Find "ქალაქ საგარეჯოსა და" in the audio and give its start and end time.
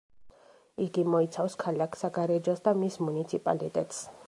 1.65-2.75